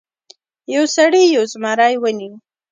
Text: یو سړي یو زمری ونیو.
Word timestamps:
یو 0.73 0.83
سړي 0.95 1.23
یو 1.35 1.43
زمری 1.53 1.93
ونیو. 2.01 2.33